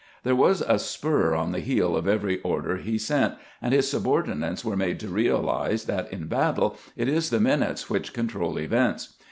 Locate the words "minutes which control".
7.39-8.57